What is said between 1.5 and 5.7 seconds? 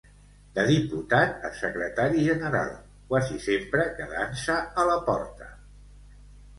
secretari general, quasi sempre quedant-se a la porta.